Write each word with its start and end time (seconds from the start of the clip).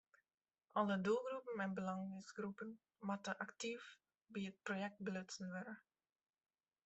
Alle 0.73 0.97
doelgroepen 1.01 1.59
en 1.63 1.73
belangegroepen 1.79 2.71
moatte 3.07 3.35
aktyf 3.45 3.83
by 4.35 4.41
it 4.51 4.57
projekt 4.67 4.97
belutsen 5.07 5.47
wurde. 5.53 5.75